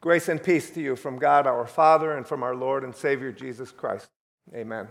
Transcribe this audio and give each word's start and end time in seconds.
Grace 0.00 0.28
and 0.28 0.40
peace 0.40 0.70
to 0.70 0.80
you 0.80 0.94
from 0.94 1.18
God 1.18 1.46
our 1.46 1.66
Father 1.66 2.16
and 2.16 2.24
from 2.24 2.44
our 2.44 2.54
Lord 2.54 2.84
and 2.84 2.94
Savior 2.94 3.32
Jesus 3.32 3.72
Christ. 3.72 4.08
Amen. 4.54 4.88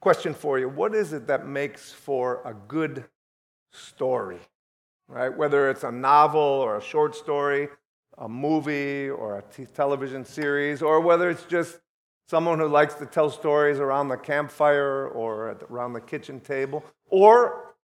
Question 0.00 0.32
for 0.32 0.58
you 0.58 0.68
What 0.68 0.94
is 0.94 1.12
it 1.12 1.26
that 1.26 1.46
makes 1.46 1.92
for 1.92 2.40
a 2.44 2.54
good 2.54 3.04
story? 3.72 4.38
Right? 5.08 5.36
Whether 5.36 5.70
it's 5.70 5.82
a 5.82 5.90
novel 5.90 6.40
or 6.40 6.76
a 6.76 6.82
short 6.82 7.16
story, 7.16 7.68
a 8.16 8.28
movie 8.28 9.10
or 9.10 9.38
a 9.38 9.42
t- 9.42 9.66
television 9.66 10.24
series, 10.24 10.80
or 10.80 11.00
whether 11.00 11.28
it's 11.28 11.42
just 11.44 11.80
someone 12.28 12.60
who 12.60 12.68
likes 12.68 12.94
to 12.94 13.06
tell 13.06 13.28
stories 13.28 13.80
around 13.80 14.06
the 14.06 14.16
campfire 14.16 15.08
or 15.08 15.58
around 15.68 15.94
the 15.94 16.00
kitchen 16.00 16.38
table, 16.38 16.84
or 17.08 17.74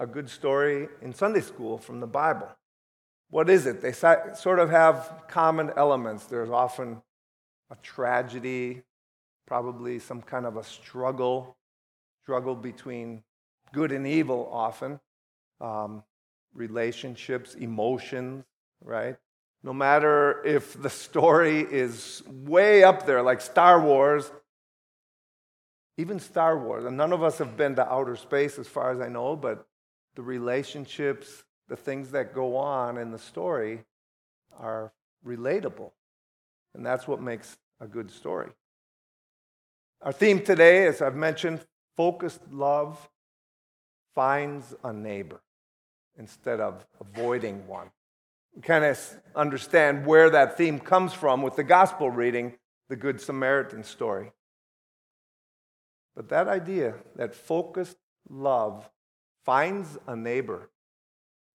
a 0.00 0.06
good 0.06 0.30
story 0.30 0.88
in 1.02 1.12
Sunday 1.12 1.42
school 1.42 1.76
from 1.76 2.00
the 2.00 2.06
Bible. 2.06 2.48
What 3.30 3.50
is 3.50 3.66
it? 3.66 3.80
They 3.80 3.92
sort 3.92 4.58
of 4.58 4.70
have 4.70 5.24
common 5.28 5.72
elements. 5.76 6.26
There's 6.26 6.50
often 6.50 7.02
a 7.70 7.76
tragedy, 7.82 8.82
probably 9.46 9.98
some 9.98 10.22
kind 10.22 10.46
of 10.46 10.56
a 10.56 10.64
struggle, 10.64 11.56
struggle 12.22 12.54
between 12.54 13.22
good 13.72 13.92
and 13.92 14.06
evil, 14.06 14.48
often, 14.52 15.00
um, 15.60 16.02
relationships, 16.54 17.54
emotions, 17.54 18.44
right? 18.82 19.16
No 19.62 19.72
matter 19.72 20.44
if 20.44 20.80
the 20.80 20.90
story 20.90 21.60
is 21.60 22.22
way 22.28 22.84
up 22.84 23.06
there, 23.06 23.22
like 23.22 23.40
Star 23.40 23.80
Wars, 23.80 24.30
even 25.96 26.20
Star 26.20 26.58
Wars, 26.58 26.84
and 26.84 26.96
none 26.96 27.12
of 27.12 27.22
us 27.22 27.38
have 27.38 27.56
been 27.56 27.74
to 27.76 27.92
outer 27.92 28.16
space 28.16 28.58
as 28.58 28.68
far 28.68 28.90
as 28.90 29.00
I 29.00 29.08
know, 29.08 29.36
but 29.36 29.66
the 30.16 30.22
relationships, 30.22 31.44
the 31.68 31.76
things 31.76 32.10
that 32.10 32.34
go 32.34 32.56
on 32.56 32.98
in 32.98 33.10
the 33.10 33.18
story 33.18 33.84
are 34.58 34.92
relatable. 35.26 35.90
And 36.74 36.84
that's 36.84 37.08
what 37.08 37.20
makes 37.20 37.56
a 37.80 37.86
good 37.86 38.10
story. 38.10 38.50
Our 40.02 40.12
theme 40.12 40.42
today, 40.42 40.86
as 40.86 41.00
I've 41.00 41.16
mentioned, 41.16 41.64
focused 41.96 42.40
love 42.50 43.08
finds 44.14 44.74
a 44.84 44.92
neighbor 44.92 45.40
instead 46.18 46.60
of 46.60 46.86
avoiding 47.00 47.66
one. 47.66 47.90
We 48.54 48.62
kind 48.62 48.84
of 48.84 48.98
understand 49.34 50.06
where 50.06 50.30
that 50.30 50.56
theme 50.56 50.78
comes 50.78 51.12
from 51.12 51.42
with 51.42 51.56
the 51.56 51.64
gospel 51.64 52.10
reading, 52.10 52.54
the 52.88 52.96
Good 52.96 53.20
Samaritan 53.20 53.82
story. 53.82 54.32
But 56.14 56.28
that 56.28 56.46
idea, 56.46 56.94
that 57.16 57.34
focused 57.34 57.96
love 58.28 58.88
finds 59.44 59.98
a 60.06 60.14
neighbor, 60.14 60.70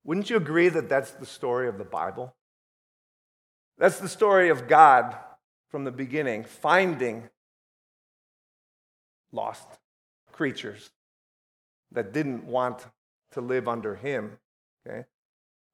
wouldn't 0.03 0.30
you 0.30 0.38
agree 0.38 0.69
that 0.69 0.89
that's 0.89 1.11
the 1.11 1.25
story 1.25 1.67
of 1.67 1.78
the 1.78 1.83
Bible? 1.83 2.36
That's 3.78 4.00
the 4.00 4.09
story 4.09 4.50
of 4.50 4.67
God 4.67 5.16
from 5.69 5.83
the 5.83 5.91
beginning, 5.91 6.44
finding 6.44 7.30
lost 9.31 9.67
creatures 10.31 10.89
that 11.91 12.11
didn't 12.11 12.45
want 12.45 12.86
to 13.31 13.41
live 13.41 13.67
under 13.67 13.95
Him. 13.95 14.38
Okay? 14.86 15.06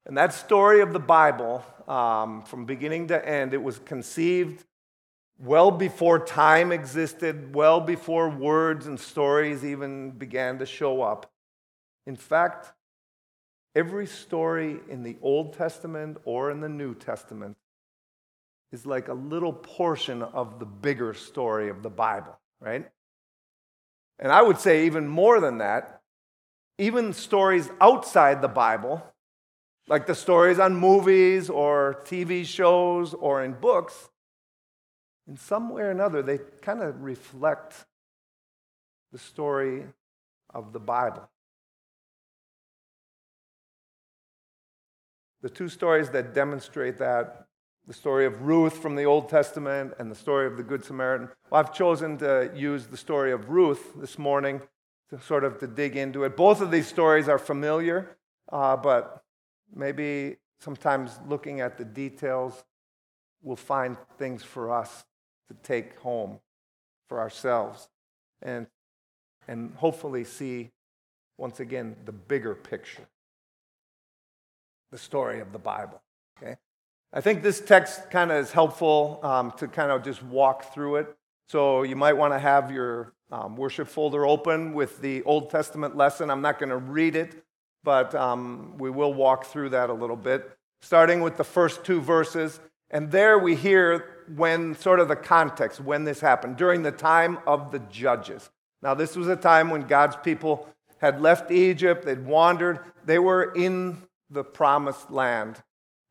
And 0.04 0.16
that 0.16 0.32
story 0.32 0.80
of 0.80 0.92
the 0.92 1.00
Bible, 1.00 1.64
um, 1.88 2.42
from 2.42 2.64
beginning 2.64 3.08
to 3.08 3.28
end, 3.28 3.54
it 3.54 3.62
was 3.62 3.78
conceived 3.80 4.64
well 5.38 5.70
before 5.70 6.24
time 6.24 6.72
existed, 6.72 7.54
well 7.54 7.80
before 7.80 8.30
words 8.30 8.86
and 8.86 8.98
stories 8.98 9.64
even 9.64 10.12
began 10.12 10.58
to 10.58 10.66
show 10.66 11.02
up. 11.02 11.30
In 12.06 12.16
fact, 12.16 12.72
every 13.76 14.06
story 14.06 14.80
in 14.88 15.02
the 15.02 15.16
Old 15.20 15.52
Testament 15.52 16.16
or 16.24 16.50
in 16.50 16.60
the 16.60 16.68
New 16.68 16.94
Testament 16.94 17.58
is 18.72 18.86
like 18.86 19.08
a 19.08 19.14
little 19.14 19.52
portion 19.52 20.22
of 20.22 20.58
the 20.58 20.64
bigger 20.64 21.12
story 21.12 21.68
of 21.68 21.82
the 21.82 21.90
Bible, 21.90 22.36
right? 22.58 22.90
And 24.18 24.32
I 24.32 24.40
would 24.40 24.58
say 24.58 24.86
even 24.86 25.06
more 25.06 25.40
than 25.40 25.58
that, 25.58 26.00
even 26.78 27.12
stories 27.12 27.68
outside 27.80 28.40
the 28.40 28.48
Bible, 28.48 29.02
like 29.88 30.06
the 30.06 30.14
stories 30.14 30.58
on 30.58 30.74
movies 30.74 31.50
or 31.50 32.02
TV 32.04 32.46
shows 32.46 33.12
or 33.12 33.44
in 33.44 33.52
books, 33.52 34.08
in 35.28 35.36
some 35.36 35.68
way 35.68 35.82
or 35.82 35.90
another, 35.90 36.22
they 36.22 36.38
kind 36.62 36.82
of 36.82 37.02
reflect 37.02 37.84
the 39.12 39.18
story 39.18 39.84
of 40.52 40.72
the 40.72 40.80
Bible. 40.80 41.28
The 45.46 45.50
two 45.50 45.68
stories 45.68 46.10
that 46.10 46.34
demonstrate 46.34 46.98
that 46.98 47.46
the 47.86 47.94
story 47.94 48.26
of 48.26 48.42
Ruth 48.42 48.78
from 48.78 48.96
the 48.96 49.04
Old 49.04 49.28
Testament 49.28 49.94
and 50.00 50.10
the 50.10 50.16
story 50.16 50.44
of 50.48 50.56
the 50.56 50.64
Good 50.64 50.84
Samaritan. 50.84 51.28
Well, 51.50 51.60
I've 51.60 51.72
chosen 51.72 52.18
to 52.18 52.50
use 52.52 52.88
the 52.88 52.96
story 52.96 53.30
of 53.30 53.48
Ruth 53.48 53.92
this 53.94 54.18
morning 54.18 54.60
to 55.10 55.20
sort 55.20 55.44
of 55.44 55.60
to 55.60 55.68
dig 55.68 55.94
into 55.94 56.24
it. 56.24 56.36
Both 56.36 56.60
of 56.60 56.72
these 56.72 56.88
stories 56.88 57.28
are 57.28 57.38
familiar, 57.38 58.16
uh, 58.50 58.76
but 58.76 59.22
maybe 59.72 60.38
sometimes 60.58 61.16
looking 61.28 61.60
at 61.60 61.78
the 61.78 61.84
details, 61.84 62.64
we'll 63.40 63.54
find 63.54 63.96
things 64.18 64.42
for 64.42 64.72
us 64.72 65.04
to 65.46 65.54
take 65.62 65.96
home 66.00 66.40
for 67.08 67.20
ourselves 67.20 67.88
and, 68.42 68.66
and 69.46 69.76
hopefully 69.76 70.24
see 70.24 70.72
once 71.38 71.60
again 71.60 71.94
the 72.04 72.10
bigger 72.10 72.56
picture 72.56 73.06
the 74.90 74.98
story 74.98 75.40
of 75.40 75.52
the 75.52 75.58
Bible. 75.58 76.00
Okay? 76.38 76.56
I 77.12 77.20
think 77.20 77.42
this 77.42 77.60
text 77.60 78.10
kind 78.10 78.30
of 78.30 78.38
is 78.38 78.52
helpful 78.52 79.20
um, 79.22 79.52
to 79.58 79.68
kind 79.68 79.90
of 79.90 80.02
just 80.02 80.22
walk 80.22 80.74
through 80.74 80.96
it. 80.96 81.16
So 81.48 81.82
you 81.82 81.96
might 81.96 82.14
want 82.14 82.34
to 82.34 82.38
have 82.38 82.70
your 82.70 83.12
um, 83.30 83.56
worship 83.56 83.88
folder 83.88 84.26
open 84.26 84.74
with 84.74 85.00
the 85.00 85.22
Old 85.22 85.50
Testament 85.50 85.96
lesson. 85.96 86.30
I'm 86.30 86.42
not 86.42 86.58
going 86.58 86.70
to 86.70 86.76
read 86.76 87.16
it, 87.16 87.44
but 87.84 88.14
um, 88.14 88.76
we 88.78 88.90
will 88.90 89.14
walk 89.14 89.46
through 89.46 89.70
that 89.70 89.90
a 89.90 89.94
little 89.94 90.16
bit, 90.16 90.50
starting 90.80 91.20
with 91.20 91.36
the 91.36 91.44
first 91.44 91.84
two 91.84 92.00
verses. 92.00 92.60
And 92.90 93.10
there 93.10 93.38
we 93.38 93.54
hear 93.54 94.24
when 94.34 94.74
sort 94.74 95.00
of 95.00 95.08
the 95.08 95.16
context, 95.16 95.80
when 95.80 96.04
this 96.04 96.20
happened, 96.20 96.56
during 96.56 96.82
the 96.82 96.92
time 96.92 97.38
of 97.46 97.70
the 97.70 97.78
judges. 97.78 98.50
Now, 98.82 98.94
this 98.94 99.16
was 99.16 99.28
a 99.28 99.36
time 99.36 99.70
when 99.70 99.82
God's 99.82 100.16
people 100.16 100.68
had 100.98 101.20
left 101.20 101.50
Egypt, 101.50 102.04
they'd 102.04 102.24
wandered, 102.24 102.80
they 103.04 103.18
were 103.18 103.52
in 103.54 104.02
the 104.30 104.44
promised 104.44 105.10
land, 105.10 105.62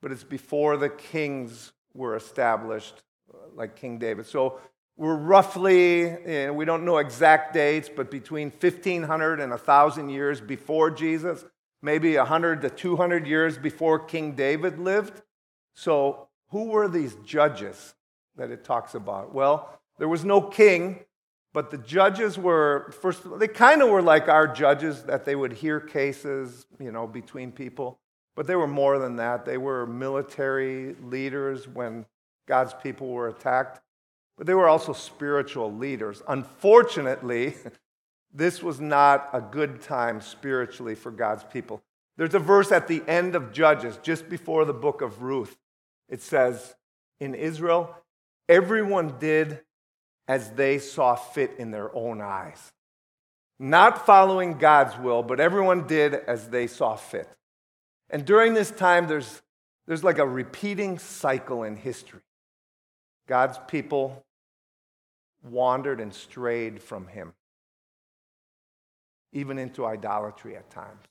but 0.01 0.11
it's 0.11 0.23
before 0.23 0.77
the 0.77 0.89
kings 0.89 1.73
were 1.93 2.15
established, 2.15 3.03
uh, 3.33 3.37
like 3.55 3.75
King 3.75 3.97
David. 3.97 4.25
So 4.25 4.59
we're 4.97 5.15
roughly, 5.15 6.49
we 6.51 6.63
don't 6.63 6.85
know 6.85 6.97
exact 6.97 7.53
dates, 7.53 7.89
but 7.93 8.09
between 8.09 8.49
1500 8.49 9.39
and 9.41 9.49
1,000 9.49 10.09
years 10.09 10.39
before 10.39 10.89
Jesus, 10.89 11.43
maybe 11.81 12.15
100 12.15 12.61
to 12.61 12.69
200 12.69 13.27
years 13.27 13.57
before 13.57 13.99
King 13.99 14.33
David 14.33 14.79
lived. 14.79 15.21
So 15.73 16.29
who 16.49 16.69
were 16.69 16.87
these 16.87 17.15
judges 17.25 17.93
that 18.37 18.51
it 18.51 18.63
talks 18.63 18.95
about? 18.95 19.33
Well, 19.33 19.77
there 19.97 20.07
was 20.07 20.23
no 20.23 20.41
king, 20.41 21.01
but 21.53 21.71
the 21.71 21.77
judges 21.77 22.37
were, 22.37 22.93
first, 23.01 23.23
they 23.37 23.47
kind 23.47 23.81
of 23.81 23.89
were 23.89 24.01
like 24.01 24.29
our 24.29 24.47
judges, 24.47 25.03
that 25.03 25.25
they 25.25 25.35
would 25.35 25.53
hear 25.53 25.79
cases, 25.79 26.65
you 26.79 26.91
know, 26.91 27.07
between 27.07 27.51
people. 27.51 27.99
But 28.35 28.47
they 28.47 28.55
were 28.55 28.67
more 28.67 28.99
than 28.99 29.15
that. 29.17 29.45
They 29.45 29.57
were 29.57 29.85
military 29.85 30.95
leaders 31.01 31.67
when 31.67 32.05
God's 32.47 32.73
people 32.73 33.07
were 33.07 33.27
attacked, 33.27 33.81
but 34.37 34.45
they 34.45 34.53
were 34.53 34.67
also 34.67 34.93
spiritual 34.93 35.73
leaders. 35.73 36.21
Unfortunately, 36.27 37.55
this 38.33 38.61
was 38.61 38.79
not 38.79 39.29
a 39.33 39.41
good 39.41 39.81
time 39.81 40.21
spiritually 40.21 40.95
for 40.95 41.11
God's 41.11 41.43
people. 41.43 41.81
There's 42.17 42.33
a 42.33 42.39
verse 42.39 42.71
at 42.71 42.87
the 42.87 43.03
end 43.07 43.35
of 43.35 43.51
Judges, 43.51 43.97
just 44.01 44.29
before 44.29 44.65
the 44.65 44.73
book 44.73 45.01
of 45.01 45.21
Ruth. 45.21 45.57
It 46.09 46.21
says, 46.21 46.75
In 47.19 47.33
Israel, 47.33 47.95
everyone 48.47 49.15
did 49.19 49.61
as 50.27 50.51
they 50.51 50.79
saw 50.79 51.15
fit 51.15 51.55
in 51.57 51.71
their 51.71 51.95
own 51.95 52.21
eyes. 52.21 52.71
Not 53.59 54.05
following 54.05 54.57
God's 54.57 54.97
will, 54.97 55.23
but 55.23 55.39
everyone 55.39 55.87
did 55.87 56.13
as 56.13 56.49
they 56.49 56.67
saw 56.67 56.95
fit. 56.95 57.29
And 58.09 58.25
during 58.25 58.53
this 58.53 58.71
time, 58.71 59.07
there's, 59.07 59.41
there's 59.87 60.03
like 60.03 60.19
a 60.19 60.27
repeating 60.27 60.99
cycle 60.99 61.63
in 61.63 61.75
history. 61.75 62.21
God's 63.27 63.57
people 63.67 64.23
wandered 65.43 65.99
and 65.99 66.13
strayed 66.13 66.81
from 66.81 67.07
Him, 67.07 67.33
even 69.33 69.57
into 69.57 69.85
idolatry 69.85 70.55
at 70.55 70.69
times. 70.69 71.05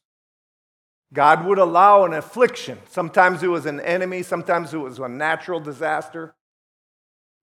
God 1.13 1.45
would 1.47 1.59
allow 1.59 2.05
an 2.05 2.13
affliction. 2.13 2.79
Sometimes 2.89 3.43
it 3.43 3.49
was 3.49 3.67
an 3.67 3.81
enemy, 3.81 4.23
sometimes 4.23 4.75
it 4.75 4.79
was 4.79 4.99
a 4.99 5.09
natural 5.09 5.61
disaster 5.61 6.35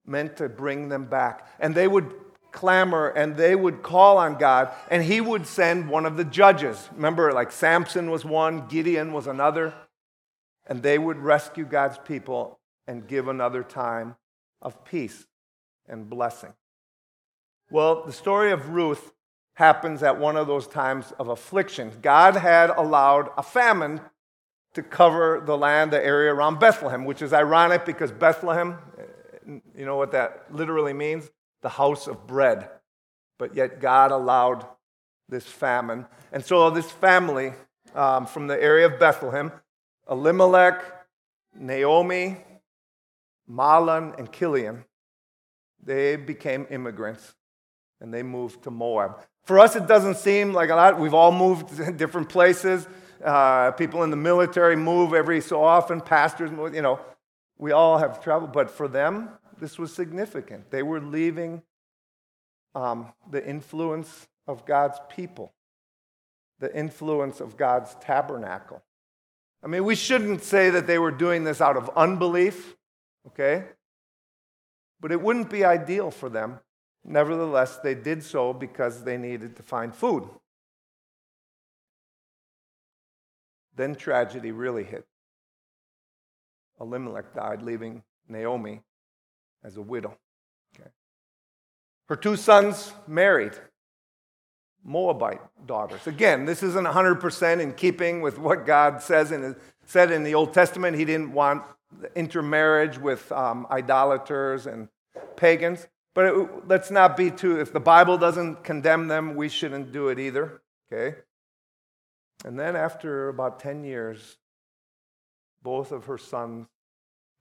meant 0.05 0.37
to 0.37 0.49
bring 0.49 0.89
them 0.89 1.05
back. 1.05 1.47
And 1.59 1.75
they 1.75 1.87
would 1.87 2.13
clamor 2.51 3.07
and 3.09 3.35
they 3.35 3.55
would 3.55 3.83
call 3.83 4.17
on 4.17 4.37
God, 4.37 4.71
and 4.89 5.03
He 5.03 5.21
would 5.21 5.47
send 5.47 5.89
one 5.89 6.05
of 6.05 6.17
the 6.17 6.23
judges. 6.23 6.89
Remember, 6.93 7.31
like 7.31 7.51
Samson 7.51 8.09
was 8.11 8.25
one, 8.25 8.67
Gideon 8.67 9.13
was 9.13 9.27
another, 9.27 9.73
and 10.67 10.83
they 10.83 10.97
would 10.97 11.17
rescue 11.17 11.65
God's 11.65 11.97
people 11.97 12.59
and 12.87 13.07
give 13.07 13.27
another 13.27 13.63
time 13.63 14.15
of 14.61 14.83
peace 14.85 15.25
and 15.87 16.09
blessing. 16.09 16.53
Well, 17.69 18.03
the 18.05 18.13
story 18.13 18.51
of 18.51 18.69
Ruth 18.69 19.13
happens 19.53 20.03
at 20.03 20.19
one 20.19 20.37
of 20.37 20.47
those 20.47 20.67
times 20.67 21.13
of 21.19 21.27
affliction. 21.27 21.91
God 22.01 22.35
had 22.35 22.69
allowed 22.69 23.29
a 23.37 23.43
famine 23.43 24.01
to 24.73 24.81
cover 24.81 25.41
the 25.45 25.57
land, 25.57 25.91
the 25.91 26.03
area 26.03 26.33
around 26.33 26.59
Bethlehem, 26.59 27.05
which 27.05 27.21
is 27.21 27.33
ironic 27.33 27.85
because 27.85 28.11
Bethlehem, 28.11 28.77
eh, 28.97 29.59
you 29.75 29.85
know 29.85 29.97
what 29.97 30.11
that 30.13 30.45
literally 30.51 30.93
means? 30.93 31.29
The 31.61 31.69
house 31.69 32.07
of 32.07 32.27
bread. 32.27 32.69
But 33.37 33.55
yet 33.55 33.79
God 33.79 34.11
allowed 34.11 34.65
this 35.29 35.45
famine. 35.45 36.05
And 36.31 36.45
so 36.45 36.69
this 36.69 36.91
family 36.91 37.53
um, 37.95 38.25
from 38.25 38.47
the 38.47 38.61
area 38.61 38.85
of 38.85 38.99
Bethlehem, 38.99 39.51
Elimelech, 40.09 40.83
Naomi, 41.55 42.37
Mahlon, 43.49 44.17
and 44.17 44.31
Kilion, 44.31 44.83
they 45.83 46.15
became 46.15 46.67
immigrants 46.69 47.33
and 47.99 48.13
they 48.13 48.23
moved 48.23 48.63
to 48.63 48.71
Moab. 48.71 49.19
For 49.43 49.59
us, 49.59 49.75
it 49.75 49.87
doesn't 49.87 50.17
seem 50.17 50.53
like 50.53 50.69
a 50.69 50.75
lot. 50.75 50.99
We've 50.99 51.13
all 51.13 51.31
moved 51.31 51.69
to 51.77 51.91
different 51.91 52.29
places. 52.29 52.87
Uh, 53.23 53.71
people 53.71 54.03
in 54.03 54.09
the 54.09 54.17
military 54.17 54.75
move 54.75 55.13
every 55.13 55.41
so 55.41 55.63
often. 55.63 56.01
Pastors 56.01 56.51
move, 56.51 56.73
you 56.75 56.81
know. 56.81 56.99
We 57.57 57.71
all 57.71 57.99
have 57.99 58.23
traveled. 58.23 58.53
But 58.53 58.71
for 58.71 58.87
them, 58.87 59.29
this 59.61 59.79
was 59.79 59.93
significant. 59.93 60.69
They 60.69 60.83
were 60.83 60.99
leaving 60.99 61.61
um, 62.75 63.13
the 63.29 63.45
influence 63.47 64.27
of 64.45 64.65
God's 64.65 64.99
people, 65.07 65.53
the 66.59 66.75
influence 66.77 67.39
of 67.39 67.55
God's 67.55 67.95
tabernacle. 68.01 68.81
I 69.63 69.67
mean, 69.67 69.85
we 69.85 69.95
shouldn't 69.95 70.43
say 70.43 70.69
that 70.71 70.87
they 70.87 70.99
were 70.99 71.11
doing 71.11 71.45
this 71.45 71.61
out 71.61 71.77
of 71.77 71.89
unbelief, 71.95 72.75
okay? 73.27 73.63
But 74.99 75.13
it 75.13 75.21
wouldn't 75.21 75.49
be 75.49 75.63
ideal 75.63 76.11
for 76.11 76.27
them 76.27 76.59
Nevertheless, 77.03 77.77
they 77.77 77.95
did 77.95 78.23
so 78.23 78.53
because 78.53 79.03
they 79.03 79.17
needed 79.17 79.55
to 79.55 79.63
find 79.63 79.93
food. 79.93 80.27
Then 83.75 83.95
tragedy 83.95 84.51
really 84.51 84.83
hit. 84.83 85.05
Elimelech 86.79 87.33
died, 87.33 87.61
leaving 87.61 88.03
Naomi 88.27 88.81
as 89.63 89.77
a 89.77 89.81
widow. 89.81 90.17
Okay. 90.75 90.89
Her 92.07 92.15
two 92.15 92.35
sons 92.35 92.93
married 93.07 93.53
Moabite 94.83 95.41
daughters. 95.65 96.07
Again, 96.07 96.45
this 96.45 96.63
isn't 96.63 96.85
100% 96.85 97.59
in 97.59 97.73
keeping 97.73 98.21
with 98.21 98.39
what 98.39 98.65
God 98.65 99.01
says 99.01 99.31
in, 99.31 99.55
said 99.85 100.11
in 100.11 100.23
the 100.23 100.33
Old 100.33 100.53
Testament. 100.53 100.97
He 100.97 101.05
didn't 101.05 101.33
want 101.33 101.63
intermarriage 102.15 102.97
with 102.97 103.31
um, 103.31 103.67
idolaters 103.69 104.65
and 104.65 104.87
pagans. 105.35 105.87
But 106.13 106.25
it, 106.25 106.67
let's 106.67 106.91
not 106.91 107.15
be 107.15 107.31
too, 107.31 107.59
if 107.59 107.71
the 107.71 107.79
Bible 107.79 108.17
doesn't 108.17 108.63
condemn 108.63 109.07
them, 109.07 109.35
we 109.35 109.49
shouldn't 109.49 109.91
do 109.91 110.09
it 110.09 110.19
either, 110.19 110.61
okay? 110.91 111.17
And 112.43 112.59
then 112.59 112.75
after 112.75 113.29
about 113.29 113.59
10 113.59 113.83
years, 113.83 114.37
both 115.61 115.91
of 115.91 116.05
her 116.05 116.17
sons 116.17 116.67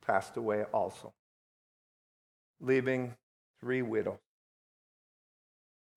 passed 0.07 0.37
away 0.37 0.65
also, 0.73 1.13
leaving 2.61 3.15
three 3.61 3.83
widows 3.83 4.19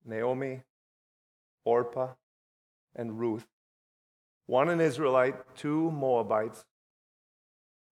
Naomi, 0.06 0.62
Orpah, 1.66 2.10
and 2.96 3.20
Ruth. 3.20 3.46
One 4.46 4.70
an 4.70 4.82
Israelite, 4.82 5.36
two 5.56 5.90
Moabites. 5.92 6.66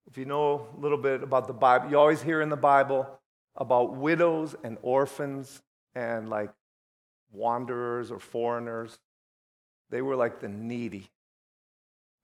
If 0.07 0.17
you 0.17 0.25
know 0.25 0.67
a 0.75 0.79
little 0.79 0.97
bit 0.97 1.23
about 1.23 1.47
the 1.47 1.53
Bible, 1.53 1.89
you 1.89 1.97
always 1.97 2.21
hear 2.21 2.41
in 2.41 2.49
the 2.49 2.57
Bible 2.57 3.07
about 3.55 3.95
widows 3.95 4.55
and 4.63 4.77
orphans 4.81 5.61
and 5.95 6.29
like 6.29 6.49
wanderers 7.31 8.11
or 8.11 8.19
foreigners. 8.19 8.99
They 9.89 10.01
were 10.01 10.15
like 10.15 10.39
the 10.39 10.49
needy. 10.49 11.09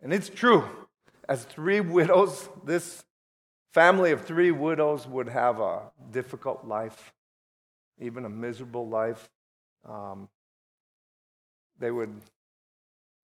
And 0.01 0.13
it's 0.13 0.29
true. 0.29 0.65
As 1.29 1.43
three 1.43 1.79
widows, 1.81 2.49
this 2.65 3.05
family 3.77 4.11
of 4.11 4.25
three 4.25 4.49
widows 4.49 5.05
would 5.05 5.29
have 5.29 5.59
a 5.59 5.91
difficult 6.09 6.65
life, 6.65 7.13
even 7.99 8.25
a 8.25 8.29
miserable 8.29 8.89
life. 8.89 9.29
Um, 9.87 10.29
they 11.77 11.91
would 11.91 12.21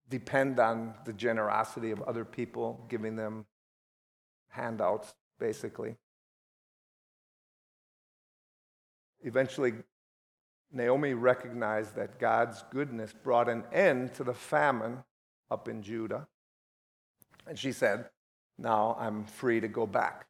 depend 0.09 0.59
on 0.59 0.95
the 1.05 1.13
generosity 1.13 1.91
of 1.91 2.01
other 2.05 2.25
people, 2.25 2.87
giving 2.89 3.17
them 3.17 3.45
handouts, 4.49 5.13
basically. 5.39 5.97
Eventually, 9.23 9.75
Naomi 10.73 11.13
recognized 11.13 11.97
that 11.97 12.19
God's 12.19 12.65
goodness 12.71 13.13
brought 13.13 13.51
an 13.51 13.65
end 13.75 14.15
to 14.15 14.25
the 14.25 14.33
famine 14.33 15.05
up 15.51 15.69
in 15.69 15.83
Judah. 15.83 16.29
And 17.47 17.59
she 17.59 17.73
said, 17.73 18.07
Now 18.57 18.97
I'm 18.99 19.27
free 19.27 19.61
to 19.61 19.69
go 19.69 19.87
back. 19.87 20.29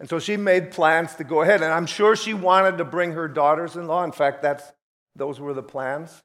And 0.00 0.08
so 0.08 0.18
she 0.18 0.36
made 0.36 0.70
plans 0.70 1.14
to 1.16 1.24
go 1.24 1.42
ahead. 1.42 1.62
And 1.62 1.72
I'm 1.72 1.86
sure 1.86 2.14
she 2.14 2.34
wanted 2.34 2.78
to 2.78 2.84
bring 2.84 3.12
her 3.12 3.26
daughters 3.26 3.76
in 3.76 3.86
law. 3.86 4.04
In 4.04 4.12
fact, 4.12 4.42
that's, 4.42 4.72
those 5.16 5.40
were 5.40 5.54
the 5.54 5.62
plans. 5.62 6.22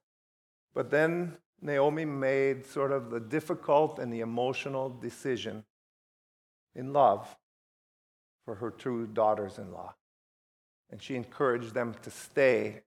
But 0.73 0.91
then 0.91 1.37
Naomi 1.61 2.05
made 2.05 2.65
sort 2.65 2.91
of 2.91 3.09
the 3.09 3.19
difficult 3.19 3.99
and 3.99 4.11
the 4.11 4.19
emotional 4.19 4.89
decision 4.89 5.63
in 6.75 6.93
love 6.93 7.35
for 8.45 8.55
her 8.55 8.69
two 8.69 9.07
daughters 9.07 9.57
in 9.57 9.71
law. 9.71 9.95
And 10.91 11.01
she 11.01 11.15
encouraged 11.15 11.73
them 11.73 11.95
to 12.03 12.11
stay 12.11 12.81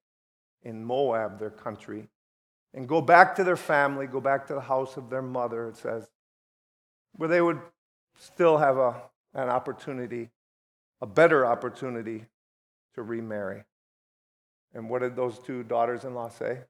in 0.63 0.85
Moab, 0.85 1.39
their 1.39 1.51
country, 1.51 2.09
and 2.75 2.89
go 2.89 3.01
back 3.01 3.35
to 3.37 3.45
their 3.45 3.57
family, 3.57 4.07
go 4.07 4.21
back 4.21 4.47
to 4.49 4.55
the 4.55 4.61
house 4.61 4.97
of 4.97 5.11
their 5.11 5.23
mother, 5.23 5.69
it 5.69 5.77
says, 5.77 6.09
where 7.15 7.29
they 7.29 7.41
would 7.41 7.61
still 8.19 8.59
have 8.59 8.77
a, 8.77 9.03
an 9.35 9.49
opportunity, 9.49 10.29
a 11.01 11.07
better 11.07 11.47
opportunity 11.47 12.27
to 12.95 13.03
remarry. 13.03 13.65
And 14.75 14.91
what 14.91 15.03
did 15.03 15.17
those 15.17 15.39
two 15.39 15.63
daughters 15.63 16.05
in 16.05 16.15
law 16.15 16.29
say? 16.29 16.61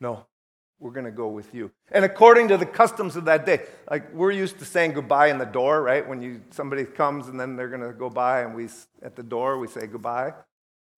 No, 0.00 0.26
we're 0.78 0.90
going 0.90 1.06
to 1.06 1.12
go 1.12 1.28
with 1.28 1.54
you. 1.54 1.70
And 1.90 2.04
according 2.04 2.48
to 2.48 2.56
the 2.56 2.66
customs 2.66 3.16
of 3.16 3.24
that 3.26 3.46
day, 3.46 3.62
like 3.90 4.12
we're 4.12 4.32
used 4.32 4.58
to 4.58 4.64
saying 4.64 4.92
goodbye 4.92 5.28
in 5.28 5.38
the 5.38 5.46
door, 5.46 5.82
right? 5.82 6.06
When 6.06 6.20
you 6.20 6.42
somebody 6.50 6.84
comes 6.84 7.28
and 7.28 7.38
then 7.38 7.56
they're 7.56 7.68
going 7.68 7.80
to 7.80 7.92
go 7.92 8.10
by 8.10 8.42
and 8.42 8.54
we 8.54 8.68
at 9.02 9.16
the 9.16 9.22
door 9.22 9.58
we 9.58 9.68
say 9.68 9.86
goodbye. 9.86 10.34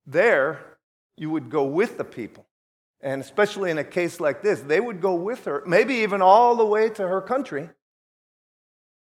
There, 0.06 0.78
you 1.16 1.30
would 1.30 1.50
go 1.50 1.64
with 1.64 1.98
the 1.98 2.04
people. 2.04 2.46
And 3.00 3.20
especially 3.20 3.70
in 3.70 3.78
a 3.78 3.84
case 3.84 4.20
like 4.20 4.42
this, 4.42 4.60
they 4.60 4.80
would 4.80 5.00
go 5.00 5.14
with 5.14 5.44
her, 5.44 5.62
maybe 5.66 5.96
even 5.96 6.22
all 6.22 6.56
the 6.56 6.64
way 6.64 6.88
to 6.90 7.06
her 7.06 7.20
country 7.20 7.68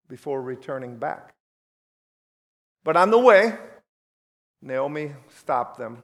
before 0.10 0.42
returning 0.42 0.98
back. 0.98 1.34
But 2.88 2.96
on 2.96 3.12
the 3.12 3.20
way, 3.20 3.54
Naomi 4.62 5.12
stopped 5.40 5.78
them 5.78 6.04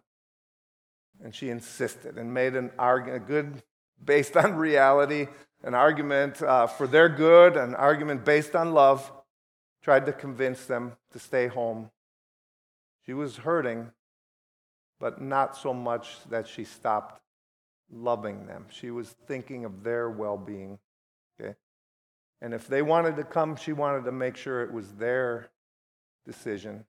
and 1.24 1.34
she 1.34 1.48
insisted 1.48 2.18
and 2.18 2.34
made 2.34 2.58
an 2.58 2.72
argument, 2.78 3.24
a 3.24 3.26
good 3.26 3.64
based 4.04 4.36
on 4.36 4.56
reality, 4.56 5.28
an 5.64 5.76
argument 5.76 6.42
uh, 6.42 6.68
for 6.68 6.86
their 6.86 7.08
good, 7.08 7.56
an 7.56 7.74
argument 7.74 8.26
based 8.26 8.54
on 8.54 8.74
love, 8.74 9.10
tried 9.82 10.06
to 10.08 10.12
convince 10.12 10.66
them 10.66 10.98
to 11.14 11.20
stay 11.20 11.48
home. 11.48 11.90
She 13.06 13.14
was 13.14 13.38
hurting, 13.38 13.92
but 15.00 15.22
not 15.22 15.56
so 15.56 15.74
much 15.74 16.18
that 16.32 16.50
she 16.50 16.66
stopped 16.66 17.22
loving 17.90 18.46
them. 18.46 18.66
She 18.70 18.92
was 18.92 19.16
thinking 19.26 19.64
of 19.64 19.86
their 19.86 20.10
well 20.10 20.36
being. 20.36 20.80
Okay? 21.40 21.56
And 22.42 22.54
if 22.54 22.68
they 22.68 22.82
wanted 22.82 23.16
to 23.16 23.24
come, 23.24 23.56
she 23.56 23.72
wanted 23.72 24.04
to 24.04 24.12
make 24.12 24.36
sure 24.36 24.62
it 24.64 24.74
was 24.74 24.92
their 24.96 25.50
decision. 26.26 26.86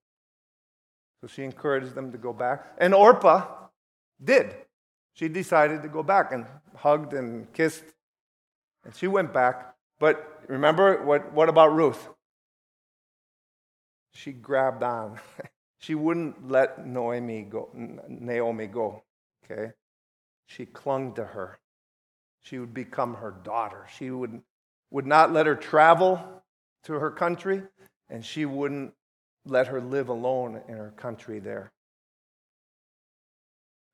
So 1.20 1.26
she 1.26 1.42
encouraged 1.42 1.94
them 1.94 2.12
to 2.12 2.18
go 2.18 2.32
back. 2.32 2.66
And 2.78 2.94
Orpah 2.94 3.46
did 4.22 4.54
she 5.14 5.28
decided 5.28 5.82
to 5.82 5.88
go 5.88 6.02
back 6.02 6.32
and 6.32 6.44
hugged 6.76 7.14
and 7.14 7.50
kissed. 7.52 7.84
And 8.84 8.94
she 8.94 9.06
went 9.06 9.32
back. 9.32 9.74
But 10.00 10.42
remember, 10.48 11.02
what, 11.04 11.32
what 11.32 11.48
about 11.48 11.72
Ruth? 11.72 12.08
She 14.12 14.32
grabbed 14.32 14.82
on. 14.82 15.18
she 15.78 15.94
wouldn't 15.94 16.50
let 16.50 16.84
Naomi 16.84 17.42
go, 17.42 17.70
Naomi 18.08 18.66
go. 18.66 19.04
Okay? 19.44 19.72
She 20.46 20.66
clung 20.66 21.14
to 21.14 21.24
her. 21.24 21.58
She 22.42 22.58
would 22.58 22.74
become 22.74 23.14
her 23.14 23.30
daughter. 23.30 23.86
She 23.96 24.10
would, 24.10 24.42
would 24.90 25.06
not 25.06 25.32
let 25.32 25.46
her 25.46 25.54
travel 25.54 26.42
to 26.84 26.94
her 26.94 27.10
country, 27.10 27.62
and 28.10 28.22
she 28.22 28.44
wouldn't 28.44 28.92
let 29.46 29.66
her 29.68 29.80
live 29.80 30.08
alone 30.08 30.60
in 30.68 30.76
her 30.76 30.92
country 30.96 31.38
there. 31.38 31.70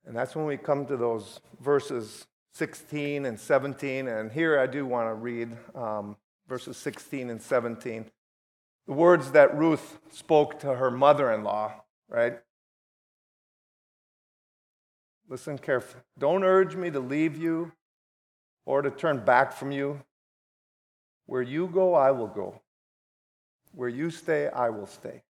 And 0.06 0.16
that's 0.16 0.34
when 0.34 0.46
we 0.46 0.56
come 0.56 0.86
to 0.86 0.96
those 0.96 1.40
verses 1.60 2.26
16 2.54 3.26
and 3.26 3.38
17. 3.38 4.08
And 4.08 4.32
here 4.32 4.58
I 4.58 4.66
do 4.66 4.86
want 4.86 5.08
to 5.08 5.14
read 5.14 5.56
um, 5.74 6.16
verses 6.48 6.76
16 6.76 7.30
and 7.30 7.40
17. 7.40 8.06
The 8.86 8.92
words 8.92 9.32
that 9.32 9.56
Ruth 9.56 10.00
spoke 10.10 10.58
to 10.60 10.74
her 10.74 10.90
mother 10.90 11.32
in 11.32 11.44
law, 11.44 11.74
right? 12.08 12.38
Listen 15.28 15.58
carefully. 15.58 16.02
Don't 16.18 16.42
urge 16.42 16.74
me 16.74 16.90
to 16.90 16.98
leave 16.98 17.36
you 17.36 17.72
or 18.66 18.82
to 18.82 18.90
turn 18.90 19.24
back 19.24 19.52
from 19.52 19.70
you. 19.70 20.02
Where 21.26 21.42
you 21.42 21.68
go, 21.68 21.94
I 21.94 22.10
will 22.10 22.26
go. 22.26 22.60
Where 23.72 23.88
you 23.88 24.10
stay, 24.10 24.48
I 24.48 24.70
will 24.70 24.86
stay. 24.86 25.22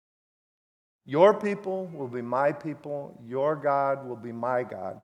Your 1.10 1.34
people 1.34 1.86
will 1.86 2.06
be 2.06 2.22
my 2.22 2.52
people. 2.52 3.20
Your 3.26 3.56
God 3.56 4.06
will 4.06 4.14
be 4.14 4.30
my 4.30 4.62
God. 4.62 5.00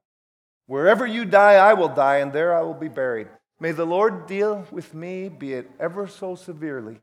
Wherever 0.66 1.04
you 1.04 1.24
die, 1.24 1.54
I 1.54 1.74
will 1.74 1.88
die, 1.88 2.18
and 2.18 2.32
there 2.32 2.56
I 2.56 2.62
will 2.62 2.74
be 2.74 2.86
buried. 2.86 3.26
May 3.58 3.72
the 3.72 3.84
Lord 3.84 4.28
deal 4.28 4.64
with 4.70 4.94
me, 4.94 5.28
be 5.28 5.54
it 5.54 5.68
ever 5.80 6.06
so 6.06 6.36
severely, 6.36 7.00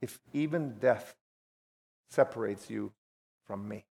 if 0.00 0.18
even 0.32 0.78
death 0.78 1.14
separates 2.08 2.70
you 2.70 2.92
from 3.46 3.68
me. 3.68 3.84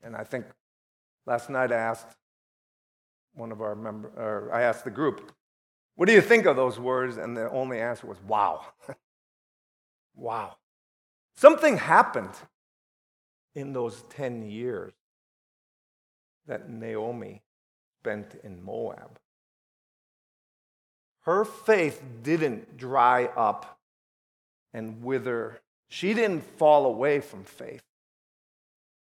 And 0.00 0.14
I 0.14 0.22
think 0.22 0.46
last 1.26 1.50
night 1.50 1.72
I 1.72 1.76
asked 1.76 2.16
one 3.34 3.50
of 3.50 3.60
our 3.60 3.74
members, 3.74 4.12
or 4.16 4.54
I 4.54 4.62
asked 4.62 4.84
the 4.84 4.92
group, 4.92 5.32
what 5.96 6.06
do 6.06 6.14
you 6.14 6.20
think 6.20 6.46
of 6.46 6.54
those 6.54 6.78
words? 6.78 7.16
And 7.16 7.36
the 7.36 7.50
only 7.50 7.80
answer 7.80 8.06
was, 8.06 8.22
wow. 8.28 8.64
wow. 10.14 10.56
Something 11.36 11.76
happened 11.76 12.34
in 13.54 13.72
those 13.72 14.02
10 14.10 14.42
years 14.50 14.92
that 16.46 16.70
Naomi 16.70 17.42
spent 18.00 18.36
in 18.42 18.64
Moab. 18.64 19.18
Her 21.22 21.44
faith 21.44 22.02
didn't 22.22 22.76
dry 22.76 23.24
up 23.24 23.80
and 24.72 25.02
wither. 25.02 25.60
She 25.88 26.14
didn't 26.14 26.42
fall 26.42 26.86
away 26.86 27.20
from 27.20 27.44
faith. 27.44 27.82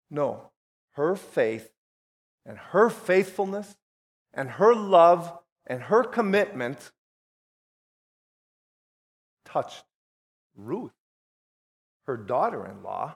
No, 0.10 0.52
her 0.92 1.16
faith 1.16 1.72
and 2.46 2.58
her 2.58 2.90
faithfulness 2.90 3.76
and 4.34 4.52
her 4.52 4.76
love 4.76 5.40
and 5.66 5.84
her 5.84 6.04
commitment 6.04 6.92
touched 9.46 9.84
Ruth, 10.56 10.94
her 12.12 12.18
daughter 12.18 12.66
in 12.66 12.84
law, 12.84 13.16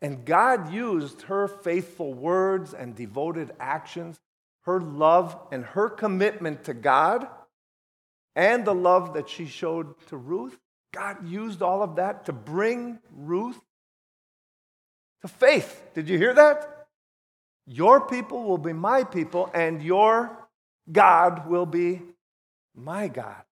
and 0.00 0.24
God 0.24 0.72
used 0.72 1.22
her 1.22 1.48
faithful 1.48 2.14
words 2.14 2.72
and 2.72 2.94
devoted 2.94 3.50
actions, 3.58 4.20
her 4.62 4.80
love 4.80 5.36
and 5.50 5.64
her 5.64 5.88
commitment 5.88 6.62
to 6.64 6.74
God, 6.74 7.26
and 8.36 8.64
the 8.64 8.74
love 8.74 9.14
that 9.14 9.28
she 9.28 9.46
showed 9.46 9.94
to 10.06 10.16
Ruth. 10.16 10.56
God 10.94 11.28
used 11.28 11.60
all 11.60 11.82
of 11.82 11.96
that 11.96 12.26
to 12.26 12.32
bring 12.32 13.00
Ruth 13.12 13.60
to 15.22 15.28
faith. 15.28 15.82
Did 15.92 16.08
you 16.08 16.16
hear 16.16 16.34
that? 16.34 16.86
Your 17.66 18.00
people 18.00 18.44
will 18.44 18.58
be 18.58 18.72
my 18.72 19.02
people, 19.02 19.50
and 19.52 19.82
your 19.82 20.48
God 20.90 21.48
will 21.48 21.66
be 21.66 22.00
my 22.76 23.08
God. 23.08 23.42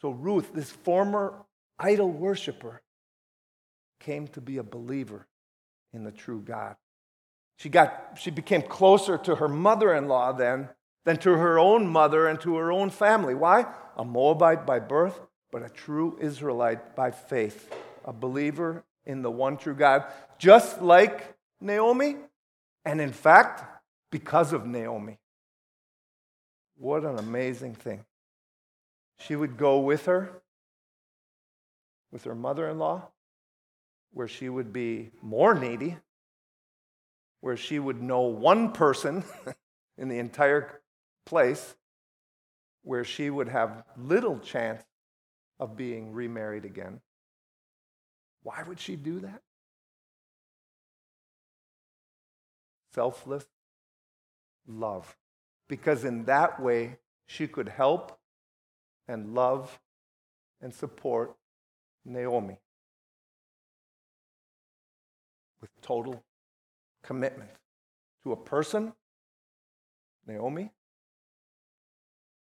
So 0.00 0.08
Ruth, 0.08 0.54
this 0.54 0.70
former 0.70 1.34
idol 1.78 2.10
worshiper, 2.10 2.80
came 4.00 4.26
to 4.28 4.40
be 4.40 4.56
a 4.56 4.62
believer 4.62 5.26
in 5.92 6.04
the 6.04 6.10
true 6.10 6.40
God. 6.40 6.76
She, 7.56 7.68
got, 7.68 8.16
she 8.18 8.30
became 8.30 8.62
closer 8.62 9.18
to 9.18 9.36
her 9.36 9.48
mother 9.48 9.94
in 9.94 10.08
law 10.08 10.32
then 10.32 10.70
than 11.04 11.18
to 11.18 11.32
her 11.32 11.58
own 11.58 11.86
mother 11.86 12.26
and 12.26 12.40
to 12.40 12.56
her 12.56 12.72
own 12.72 12.90
family. 12.90 13.34
Why? 13.34 13.66
A 13.96 14.04
Moabite 14.04 14.66
by 14.66 14.78
birth, 14.78 15.20
but 15.52 15.62
a 15.62 15.68
true 15.68 16.16
Israelite 16.20 16.96
by 16.96 17.10
faith, 17.10 17.72
a 18.04 18.12
believer 18.12 18.84
in 19.04 19.22
the 19.22 19.30
one 19.30 19.56
true 19.56 19.74
God, 19.74 20.04
just 20.38 20.80
like 20.80 21.34
Naomi, 21.60 22.16
and 22.84 23.00
in 23.00 23.12
fact, 23.12 23.62
because 24.10 24.52
of 24.52 24.66
Naomi. 24.66 25.18
What 26.76 27.04
an 27.04 27.18
amazing 27.18 27.74
thing. 27.74 28.04
She 29.18 29.36
would 29.36 29.58
go 29.58 29.80
with 29.80 30.06
her, 30.06 30.30
with 32.10 32.24
her 32.24 32.34
mother 32.34 32.68
in 32.68 32.78
law, 32.78 33.08
where 34.12 34.28
she 34.28 34.48
would 34.48 34.72
be 34.72 35.10
more 35.22 35.54
needy, 35.54 35.96
where 37.40 37.56
she 37.56 37.78
would 37.78 38.02
know 38.02 38.22
one 38.22 38.72
person 38.72 39.24
in 39.98 40.08
the 40.08 40.18
entire 40.18 40.80
place, 41.26 41.74
where 42.82 43.04
she 43.04 43.30
would 43.30 43.48
have 43.48 43.84
little 43.96 44.38
chance 44.38 44.82
of 45.58 45.76
being 45.76 46.12
remarried 46.12 46.64
again. 46.64 47.00
Why 48.42 48.62
would 48.66 48.80
she 48.80 48.96
do 48.96 49.20
that? 49.20 49.42
Selfless 52.94 53.44
love. 54.66 55.16
Because 55.68 56.04
in 56.04 56.24
that 56.24 56.60
way, 56.60 56.96
she 57.26 57.46
could 57.46 57.68
help 57.68 58.18
and 59.06 59.34
love 59.34 59.78
and 60.60 60.74
support 60.74 61.36
Naomi. 62.04 62.58
Total 65.90 66.22
commitment 67.02 67.50
to 68.22 68.30
a 68.30 68.36
person, 68.36 68.92
Naomi, 70.24 70.70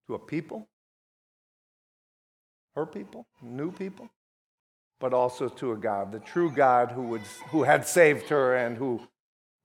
to 0.08 0.16
a 0.16 0.18
people, 0.18 0.66
her 2.74 2.84
people, 2.84 3.24
new 3.40 3.70
people, 3.70 4.10
but 4.98 5.14
also 5.14 5.48
to 5.48 5.70
a 5.70 5.76
God, 5.76 6.10
the 6.10 6.18
true 6.18 6.50
God 6.50 6.90
who, 6.90 7.02
would, 7.02 7.22
who 7.50 7.62
had 7.62 7.86
saved 7.86 8.30
her 8.30 8.56
and 8.56 8.76
who 8.76 9.00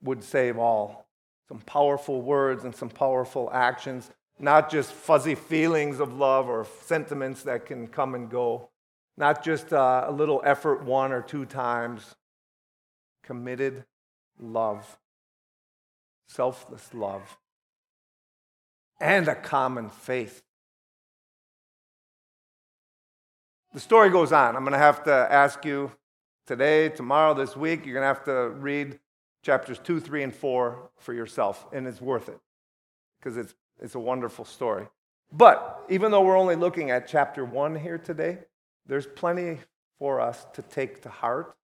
would 0.04 0.24
save 0.24 0.60
all. 0.60 1.08
Some 1.48 1.62
powerful 1.62 2.22
words 2.22 2.66
and 2.66 2.76
some 2.76 2.90
powerful 2.90 3.50
actions, 3.52 4.12
not 4.38 4.70
just 4.70 4.92
fuzzy 4.92 5.34
feelings 5.34 6.00
of 6.00 6.14
love 6.20 6.48
or 6.48 6.68
sentiments 6.84 7.42
that 7.44 7.66
can 7.66 7.88
come 7.88 8.14
and 8.14 8.30
go, 8.30 8.70
not 9.18 9.44
just 9.44 9.74
uh, 9.74 10.06
a 10.08 10.12
little 10.12 10.40
effort 10.46 10.84
one 10.84 11.12
or 11.12 11.24
two 11.24 11.46
times, 11.46 12.16
committed 13.24 13.86
love, 14.40 14.98
selfless 16.28 16.94
love, 16.94 17.38
and 19.00 19.28
a 19.28 19.36
common 19.36 19.90
faith. 19.90 20.44
The 23.74 23.80
story 23.80 24.10
goes 24.10 24.32
on. 24.32 24.56
I'm 24.56 24.64
going 24.64 24.74
to 24.74 24.78
have 24.78 25.04
to 25.06 25.12
ask 25.12 25.64
you 25.64 25.92
today, 26.46 26.90
tomorrow, 26.90 27.34
this 27.34 27.56
week, 27.56 27.86
you're 27.86 27.94
going 27.94 28.04
to 28.04 28.08
have 28.08 28.26
to 28.26 28.50
read 28.60 29.00
chapters 29.44 29.80
2, 29.80 30.00
3, 30.00 30.24
and 30.24 30.36
4 30.36 30.90
for 30.98 31.14
yourself, 31.14 31.66
and 31.72 31.88
it's 31.88 32.02
worth 32.02 32.30
it 32.30 32.40
because 33.20 33.38
it's, 33.38 33.56
it's 33.80 33.96
a 33.96 34.00
wonderful 34.00 34.46
story. 34.46 34.88
But 35.32 35.86
even 35.90 36.12
though 36.12 36.22
we're 36.22 36.38
only 36.38 36.56
looking 36.56 36.92
at 36.92 37.08
chapter 37.08 37.46
1 37.46 37.76
here 37.76 37.98
today, 37.98 38.40
there's 38.86 39.08
plenty 39.08 39.60
for 39.98 40.20
us 40.20 40.46
to 40.54 40.62
take 40.62 41.02
to 41.04 41.10
heart 41.10 41.56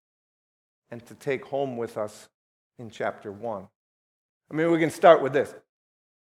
and 0.91 1.05
to 1.05 1.15
take 1.15 1.45
home 1.45 1.77
with 1.77 1.97
us 1.97 2.29
in 2.79 2.89
chapter 2.89 3.31
1. 3.31 3.67
I 4.49 4.53
mean, 4.53 4.71
we 4.71 4.79
can 4.79 4.91
start 4.91 5.21
with 5.21 5.33
this. 5.33 5.53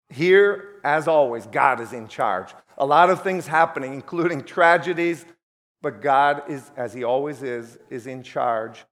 Here, 0.09 0.79
as 0.83 1.07
always, 1.07 1.45
God 1.47 1.79
is 1.79 1.93
in 1.93 2.07
charge. 2.07 2.53
A 2.77 2.85
lot 2.85 3.09
of 3.09 3.23
things 3.23 3.47
happening, 3.47 3.93
including 3.93 4.43
tragedies, 4.43 5.25
but 5.81 6.01
God 6.01 6.43
is, 6.49 6.71
as 6.75 6.93
He 6.93 7.03
always 7.03 7.43
is, 7.43 7.77
is 7.89 8.07
in 8.07 8.23
charge 8.23 8.85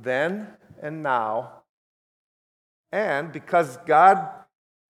then 0.00 0.48
and 0.80 1.02
now. 1.02 1.62
And 2.92 3.32
because 3.32 3.76
God 3.78 4.28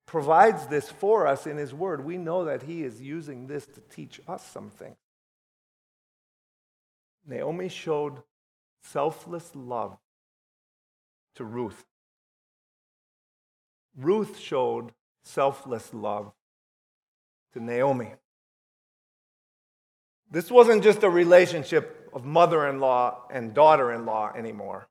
provides 0.06 0.66
this 0.66 0.90
for 0.90 1.26
us 1.26 1.47
in 1.47 1.56
His 1.56 1.75
Word, 1.75 2.04
we 2.04 2.16
know 2.16 2.44
that 2.44 2.62
He 2.62 2.82
is 2.82 3.00
using 3.00 3.47
this 3.47 3.66
to 3.66 3.80
teach 3.90 4.20
us 4.28 4.44
something. 4.47 4.97
Naomi 7.26 7.68
showed 7.68 8.23
selfless 8.82 9.50
love 9.54 9.99
to 11.38 11.45
Ruth. 11.45 11.85
Ruth 13.97 14.38
showed 14.38 14.92
selfless 15.23 15.95
love 15.95 16.33
to 17.52 17.61
Naomi. 17.61 18.11
This 20.30 20.50
wasn't 20.50 20.83
just 20.83 21.04
a 21.04 21.09
relationship 21.09 22.11
of 22.12 22.25
mother 22.25 22.66
in 22.68 22.80
law 22.80 23.23
and 23.30 23.54
daughter 23.54 23.92
in 23.92 24.04
law 24.04 24.33
anymore. 24.37 24.88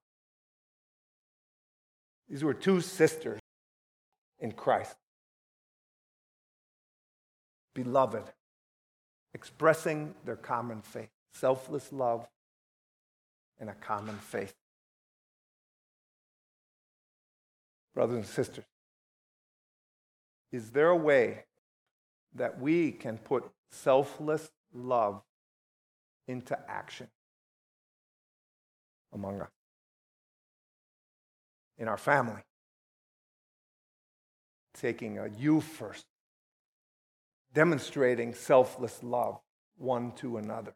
These 2.29 2.45
were 2.45 2.53
two 2.53 2.79
sisters 2.79 3.39
in 4.39 4.53
Christ. 4.53 4.95
Beloved, 7.75 8.23
expressing 9.33 10.15
their 10.23 10.37
common 10.37 10.81
faith, 10.81 11.09
selfless 11.33 11.91
love, 11.91 12.25
and 13.59 13.69
a 13.69 13.75
common 13.75 14.15
faith. 14.15 14.53
Brothers 17.97 18.17
and 18.17 18.25
sisters? 18.25 18.65
Is 20.51 20.69
there 20.69 20.89
a 20.89 20.95
way 20.95 21.45
that 22.35 22.59
we 22.61 22.91
can 22.91 23.17
put 23.17 23.49
selfless 23.71 24.51
love 24.71 25.21
into 26.27 26.57
action? 26.69 27.07
among 29.13 29.41
us, 29.41 29.49
in 31.77 31.87
our 31.87 31.97
family. 31.97 32.41
Taking 34.73 35.17
a 35.17 35.27
you 35.27 35.61
first, 35.61 36.05
demonstrating 37.53 38.33
selfless 38.33 39.01
love 39.01 39.39
one 39.77 40.11
to 40.17 40.37
another. 40.37 40.73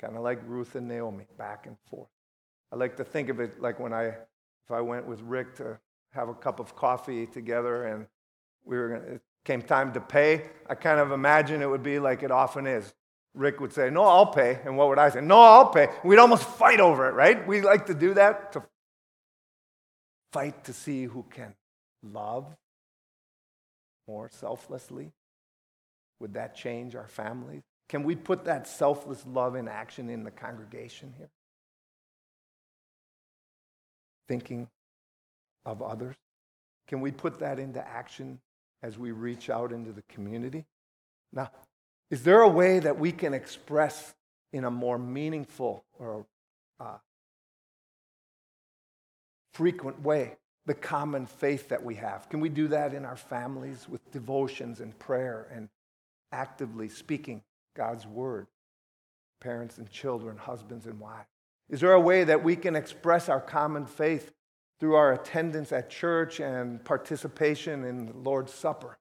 Kind 0.00 0.16
of 0.16 0.22
like 0.22 0.40
Ruth 0.46 0.74
and 0.74 0.88
Naomi, 0.88 1.26
back 1.36 1.66
and 1.66 1.76
forth. 1.90 2.08
I 2.72 2.76
like 2.76 2.96
to 2.96 3.04
think 3.04 3.28
of 3.28 3.38
it 3.38 3.60
like 3.60 3.78
when 3.78 3.92
I, 3.92 4.04
if 4.06 4.70
I 4.70 4.80
went 4.80 5.06
with 5.06 5.20
Rick 5.20 5.56
to 5.56 5.78
have 6.12 6.28
a 6.28 6.34
cup 6.34 6.60
of 6.60 6.76
coffee 6.76 7.26
together 7.26 7.86
and 7.86 8.06
we 8.64 8.76
were 8.76 8.88
gonna, 8.88 9.14
it 9.14 9.22
came 9.44 9.62
time 9.62 9.92
to 9.92 10.00
pay, 10.00 10.44
I 10.68 10.74
kind 10.74 11.00
of 11.00 11.10
imagine 11.10 11.62
it 11.62 11.70
would 11.70 11.82
be 11.82 11.98
like 11.98 12.22
it 12.22 12.30
often 12.30 12.66
is. 12.66 12.92
Rick 13.34 13.60
would 13.60 13.72
say, 13.72 13.90
No, 13.90 14.02
I'll 14.02 14.26
pay. 14.26 14.60
And 14.64 14.76
what 14.76 14.88
would 14.88 14.98
I 14.98 15.08
say? 15.08 15.20
No, 15.20 15.40
I'll 15.40 15.70
pay. 15.70 15.88
We'd 16.04 16.18
almost 16.18 16.44
fight 16.44 16.80
over 16.80 17.08
it, 17.08 17.12
right? 17.12 17.46
We 17.46 17.62
like 17.62 17.86
to 17.86 17.94
do 17.94 18.14
that, 18.14 18.52
to 18.52 18.62
fight 20.32 20.64
to 20.64 20.72
see 20.72 21.04
who 21.04 21.24
can 21.30 21.54
love 22.02 22.46
more 24.06 24.28
selflessly. 24.30 25.12
Would 26.20 26.34
that 26.34 26.54
change 26.54 26.94
our 26.94 27.08
families? 27.08 27.62
Can 27.88 28.04
we 28.04 28.16
put 28.16 28.44
that 28.44 28.68
selfless 28.68 29.24
love 29.26 29.56
in 29.56 29.66
action 29.66 30.08
in 30.08 30.24
the 30.24 30.30
congregation 30.30 31.14
here? 31.16 31.30
Thinking 34.28 34.68
of 35.64 35.82
others? 35.82 36.16
Can 36.88 37.00
we 37.00 37.10
put 37.10 37.38
that 37.40 37.58
into 37.58 37.86
action 37.86 38.40
as 38.82 38.98
we 38.98 39.12
reach 39.12 39.48
out 39.50 39.72
into 39.72 39.92
the 39.92 40.02
community? 40.02 40.64
Now, 41.32 41.50
is 42.10 42.22
there 42.24 42.42
a 42.42 42.48
way 42.48 42.78
that 42.78 42.98
we 42.98 43.12
can 43.12 43.32
express 43.32 44.14
in 44.52 44.64
a 44.64 44.70
more 44.70 44.98
meaningful 44.98 45.84
or 45.98 46.26
uh, 46.78 46.98
frequent 49.54 50.02
way 50.02 50.36
the 50.66 50.74
common 50.74 51.26
faith 51.26 51.68
that 51.70 51.82
we 51.82 51.94
have? 51.94 52.28
Can 52.28 52.40
we 52.40 52.48
do 52.48 52.68
that 52.68 52.92
in 52.92 53.04
our 53.04 53.16
families 53.16 53.88
with 53.88 54.10
devotions 54.10 54.80
and 54.80 54.98
prayer 54.98 55.48
and 55.54 55.68
actively 56.32 56.88
speaking 56.88 57.42
God's 57.74 58.06
word? 58.06 58.46
Parents 59.40 59.78
and 59.78 59.90
children, 59.90 60.36
husbands 60.36 60.86
and 60.86 61.00
wives. 61.00 61.28
Is 61.70 61.80
there 61.80 61.92
a 61.92 62.00
way 62.00 62.24
that 62.24 62.44
we 62.44 62.54
can 62.56 62.76
express 62.76 63.28
our 63.28 63.40
common 63.40 63.86
faith 63.86 64.30
through 64.82 64.96
our 64.96 65.12
attendance 65.12 65.70
at 65.70 65.88
church 65.88 66.40
and 66.40 66.84
participation 66.84 67.84
in 67.84 68.06
the 68.06 68.18
Lord's 68.18 68.52
Supper? 68.52 68.98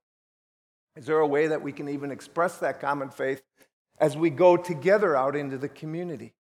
Is 0.95 1.07
there 1.07 1.17
a 1.17 1.25
way 1.25 1.47
that 1.47 1.63
we 1.63 1.71
can 1.71 1.89
even 1.89 2.11
express 2.11 2.59
that 2.59 2.79
common 2.79 3.09
faith 3.09 3.41
as 3.97 4.15
we 4.15 4.29
go 4.29 4.55
together 4.55 5.17
out 5.17 5.35
into 5.35 5.57
the 5.57 5.67
community 5.67 6.35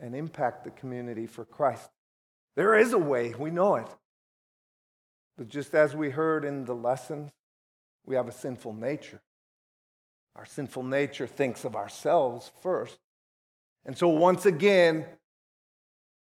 and 0.00 0.16
impact 0.16 0.64
the 0.64 0.72
community 0.72 1.28
for 1.28 1.44
Christ? 1.44 1.88
There 2.56 2.74
is 2.74 2.92
a 2.92 2.98
way, 2.98 3.34
we 3.38 3.52
know 3.52 3.76
it. 3.76 3.86
But 5.38 5.46
just 5.46 5.72
as 5.72 5.94
we 5.94 6.10
heard 6.10 6.44
in 6.44 6.64
the 6.64 6.74
lessons, 6.74 7.30
we 8.04 8.16
have 8.16 8.26
a 8.26 8.32
sinful 8.32 8.72
nature. 8.72 9.20
Our 10.34 10.44
sinful 10.44 10.82
nature 10.82 11.28
thinks 11.28 11.64
of 11.64 11.76
ourselves 11.76 12.50
first. 12.64 12.98
And 13.84 13.96
so, 13.96 14.08
once 14.08 14.44
again, 14.44 15.06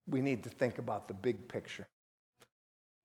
we 0.09 0.21
need 0.21 0.43
to 0.43 0.51
think 0.51 0.79
about 0.79 1.07
the 1.07 1.15
big 1.15 1.47
picture. 1.47 1.87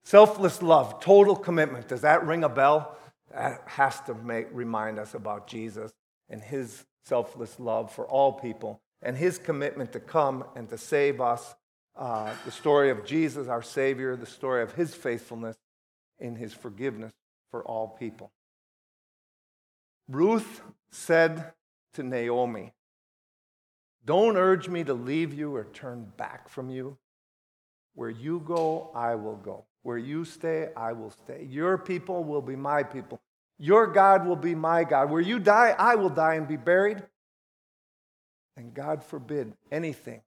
Selfless 0.03 0.61
love, 0.61 0.99
total 0.99 1.35
commitment. 1.35 1.87
Does 1.87 2.01
that 2.01 2.25
ring 2.25 2.43
a 2.43 2.49
bell? 2.49 2.97
That 3.31 3.61
has 3.67 3.99
to 4.01 4.13
make, 4.13 4.47
remind 4.51 4.97
us 4.97 5.13
about 5.13 5.47
Jesus 5.47 5.91
and 6.29 6.41
his 6.41 6.85
selfless 7.05 7.59
love 7.59 7.91
for 7.91 8.07
all 8.07 8.33
people 8.33 8.81
and 9.01 9.17
his 9.17 9.37
commitment 9.37 9.91
to 9.93 9.99
come 9.99 10.43
and 10.55 10.69
to 10.69 10.77
save 10.77 11.21
us. 11.21 11.55
Uh, 11.95 12.33
the 12.45 12.51
story 12.51 12.89
of 12.89 13.05
Jesus, 13.05 13.47
our 13.47 13.61
Savior, 13.61 14.15
the 14.15 14.25
story 14.25 14.63
of 14.63 14.73
his 14.73 14.95
faithfulness 14.95 15.57
in 16.19 16.35
his 16.35 16.53
forgiveness 16.53 17.13
for 17.51 17.63
all 17.63 17.87
people. 17.87 18.31
Ruth 20.07 20.61
said 20.91 21.53
to 21.93 22.03
Naomi, 22.03 22.73
Don't 24.05 24.37
urge 24.37 24.69
me 24.69 24.83
to 24.83 24.93
leave 24.93 25.33
you 25.33 25.55
or 25.55 25.65
turn 25.65 26.11
back 26.17 26.49
from 26.49 26.69
you. 26.69 26.97
Where 27.95 28.09
you 28.09 28.39
go, 28.45 28.91
I 28.95 29.15
will 29.15 29.35
go. 29.35 29.65
Where 29.83 29.97
you 29.97 30.25
stay, 30.25 30.69
I 30.75 30.93
will 30.93 31.11
stay. 31.11 31.47
Your 31.49 31.77
people 31.77 32.23
will 32.23 32.41
be 32.41 32.55
my 32.55 32.83
people. 32.83 33.21
Your 33.57 33.87
God 33.87 34.25
will 34.25 34.35
be 34.35 34.55
my 34.55 34.83
God. 34.83 35.09
Where 35.09 35.21
you 35.21 35.39
die, 35.39 35.75
I 35.77 35.95
will 35.95 36.09
die 36.09 36.35
and 36.35 36.47
be 36.47 36.57
buried. 36.57 37.01
And 38.57 38.73
God 38.73 39.03
forbid 39.03 39.53
anything, 39.71 40.21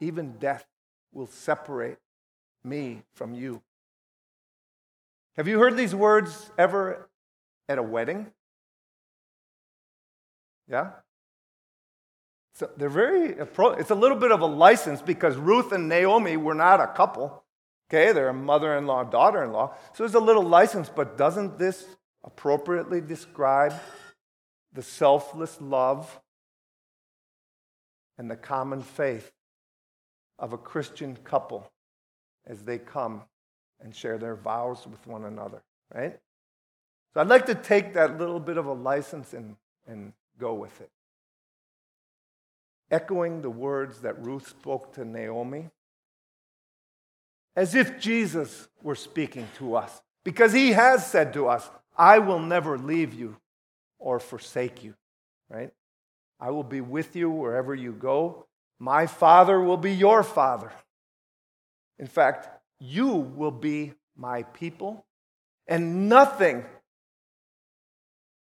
even 0.00 0.32
death, 0.38 0.64
will 1.12 1.26
separate 1.26 1.98
me 2.64 3.02
from 3.14 3.34
you. 3.34 3.60
Have 5.36 5.48
you 5.48 5.58
heard 5.58 5.76
these 5.76 5.94
words 5.94 6.50
ever 6.56 7.08
at 7.68 7.78
a 7.78 7.82
wedding? 7.82 8.26
Yeah? 10.68 10.90
So 12.54 12.70
they're 12.76 12.88
very, 12.88 13.36
it's 13.38 13.90
a 13.90 13.94
little 13.94 14.16
bit 14.16 14.32
of 14.32 14.40
a 14.40 14.46
license 14.46 15.02
because 15.02 15.36
Ruth 15.36 15.72
and 15.72 15.88
Naomi 15.88 16.36
were 16.36 16.54
not 16.54 16.80
a 16.80 16.86
couple. 16.86 17.42
Okay, 17.92 18.12
they're 18.12 18.28
a 18.28 18.34
mother 18.34 18.76
in 18.76 18.86
law, 18.86 19.02
daughter 19.02 19.42
in 19.42 19.50
law. 19.50 19.74
So 19.94 20.04
there's 20.04 20.14
a 20.14 20.20
little 20.20 20.44
license, 20.44 20.88
but 20.88 21.18
doesn't 21.18 21.58
this 21.58 21.84
appropriately 22.22 23.00
describe 23.00 23.74
the 24.72 24.82
selfless 24.82 25.60
love 25.60 26.20
and 28.16 28.30
the 28.30 28.36
common 28.36 28.82
faith 28.82 29.32
of 30.38 30.52
a 30.52 30.58
Christian 30.58 31.16
couple 31.24 31.68
as 32.46 32.62
they 32.62 32.78
come 32.78 33.22
and 33.80 33.92
share 33.92 34.18
their 34.18 34.36
vows 34.36 34.86
with 34.86 35.04
one 35.08 35.24
another, 35.24 35.60
right? 35.92 36.16
So 37.12 37.20
I'd 37.20 37.26
like 37.26 37.46
to 37.46 37.56
take 37.56 37.94
that 37.94 38.18
little 38.18 38.38
bit 38.38 38.56
of 38.56 38.66
a 38.66 38.72
license 38.72 39.32
and, 39.32 39.56
and 39.88 40.12
go 40.38 40.54
with 40.54 40.80
it. 40.80 40.90
Echoing 42.92 43.42
the 43.42 43.50
words 43.50 44.02
that 44.02 44.22
Ruth 44.24 44.46
spoke 44.46 44.94
to 44.94 45.04
Naomi 45.04 45.70
as 47.56 47.74
if 47.74 47.98
Jesus 47.98 48.68
were 48.82 48.94
speaking 48.94 49.48
to 49.58 49.76
us. 49.76 50.00
Because 50.24 50.52
he 50.52 50.72
has 50.72 51.06
said 51.06 51.32
to 51.34 51.48
us, 51.48 51.68
I 51.96 52.18
will 52.18 52.38
never 52.38 52.78
leave 52.78 53.14
you 53.14 53.36
or 53.98 54.20
forsake 54.20 54.82
you, 54.84 54.94
right? 55.48 55.70
I 56.38 56.50
will 56.50 56.64
be 56.64 56.80
with 56.80 57.16
you 57.16 57.30
wherever 57.30 57.74
you 57.74 57.92
go. 57.92 58.46
My 58.78 59.06
Father 59.06 59.60
will 59.60 59.76
be 59.76 59.92
your 59.92 60.22
Father. 60.22 60.72
In 61.98 62.06
fact, 62.06 62.48
you 62.78 63.08
will 63.08 63.50
be 63.50 63.92
my 64.16 64.42
people, 64.42 65.04
and 65.66 66.08
nothing 66.08 66.64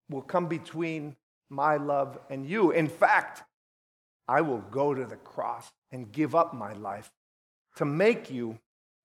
will 0.10 0.24
come 0.24 0.48
between 0.48 1.16
my 1.50 1.78
love 1.78 2.18
and 2.30 2.48
you. 2.48 2.72
In 2.72 2.88
fact, 2.88 3.44
I 4.28 4.42
will 4.42 4.64
go 4.72 4.94
to 4.94 5.06
the 5.06 5.16
cross 5.16 5.72
and 5.92 6.12
give 6.12 6.34
up 6.34 6.54
my 6.54 6.74
life 6.74 7.12
to 7.76 7.86
make 7.86 8.32
you 8.32 8.58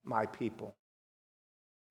my 0.09 0.27
people 0.27 0.75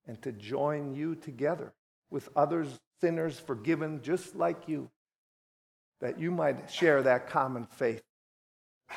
and 0.07 0.21
to 0.21 0.31
join 0.31 0.93
you 0.93 1.15
together 1.15 1.73
with 2.09 2.29
others, 2.35 2.79
sinners 3.01 3.39
forgiven 3.39 4.01
just 4.01 4.35
like 4.35 4.67
you, 4.67 4.89
that 6.01 6.19
you 6.19 6.31
might 6.31 6.69
share 6.71 7.01
that 7.03 7.29
common 7.29 7.65
faith 7.65 8.01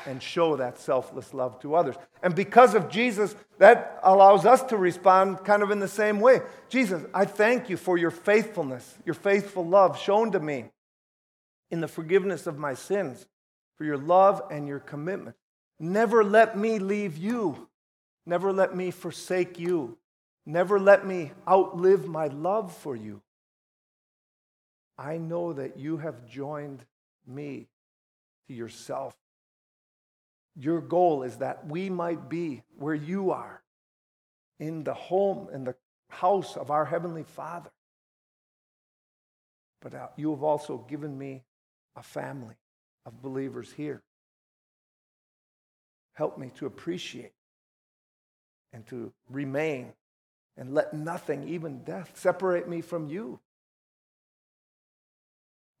and 0.05 0.23
show 0.23 0.55
that 0.55 0.79
selfless 0.79 1.33
love 1.33 1.59
to 1.59 1.75
others. 1.75 1.95
And 2.23 2.33
because 2.33 2.75
of 2.75 2.89
Jesus, 2.89 3.35
that 3.57 3.99
allows 4.03 4.45
us 4.45 4.63
to 4.63 4.77
respond 4.77 5.43
kind 5.43 5.61
of 5.61 5.71
in 5.71 5.79
the 5.79 5.87
same 5.87 6.21
way. 6.21 6.39
Jesus, 6.69 7.03
I 7.13 7.25
thank 7.25 7.69
you 7.69 7.75
for 7.77 7.97
your 7.97 8.11
faithfulness, 8.11 8.97
your 9.05 9.15
faithful 9.15 9.67
love 9.67 9.99
shown 9.99 10.31
to 10.31 10.39
me 10.39 10.71
in 11.69 11.81
the 11.81 11.87
forgiveness 11.87 12.47
of 12.47 12.57
my 12.57 12.73
sins, 12.73 13.25
for 13.77 13.83
your 13.83 13.97
love 13.97 14.41
and 14.49 14.67
your 14.67 14.79
commitment. 14.79 15.35
Never 15.79 16.23
let 16.23 16.57
me 16.57 16.79
leave 16.79 17.17
you. 17.17 17.67
Never 18.25 18.53
let 18.53 18.75
me 18.75 18.91
forsake 18.91 19.59
you. 19.59 19.97
Never 20.45 20.79
let 20.79 21.05
me 21.05 21.31
outlive 21.47 22.07
my 22.07 22.27
love 22.27 22.75
for 22.75 22.95
you. 22.95 23.21
I 24.97 25.17
know 25.17 25.53
that 25.53 25.77
you 25.77 25.97
have 25.97 26.27
joined 26.27 26.85
me 27.25 27.67
to 28.47 28.53
yourself. 28.53 29.15
Your 30.55 30.81
goal 30.81 31.23
is 31.23 31.37
that 31.37 31.65
we 31.67 31.89
might 31.89 32.29
be 32.29 32.63
where 32.77 32.95
you 32.95 33.31
are, 33.31 33.63
in 34.59 34.83
the 34.83 34.93
home, 34.93 35.47
in 35.53 35.63
the 35.63 35.75
house 36.09 36.57
of 36.57 36.69
our 36.69 36.85
Heavenly 36.85 37.23
Father. 37.23 37.71
But 39.81 39.95
uh, 39.95 40.07
you 40.17 40.31
have 40.31 40.43
also 40.43 40.85
given 40.89 41.17
me 41.17 41.43
a 41.95 42.03
family 42.03 42.55
of 43.05 43.21
believers 43.21 43.71
here. 43.71 44.03
Help 46.13 46.37
me 46.37 46.51
to 46.55 46.65
appreciate 46.67 47.31
and 48.73 48.85
to 48.87 49.11
remain 49.29 49.93
and 50.57 50.73
let 50.73 50.93
nothing, 50.93 51.47
even 51.47 51.83
death, 51.83 52.11
separate 52.15 52.67
me 52.67 52.81
from 52.81 53.07
you. 53.07 53.39